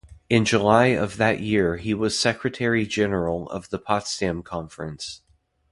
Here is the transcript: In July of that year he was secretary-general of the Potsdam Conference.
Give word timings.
In 0.31 0.45
July 0.45 0.87
of 0.87 1.17
that 1.17 1.41
year 1.41 1.77
he 1.77 1.93
was 1.93 2.17
secretary-general 2.19 3.47
of 3.51 3.69
the 3.69 3.77
Potsdam 3.77 4.41
Conference. 4.41 5.21